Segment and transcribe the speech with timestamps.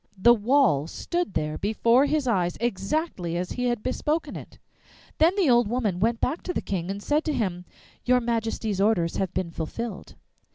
[0.17, 4.57] The wall stood there before his eyes, exactly as he had bespoken it!
[5.19, 7.65] Then the old woman went back to the King and said to him,
[8.03, 10.15] 'Your Majesty's orders have been fulfilled.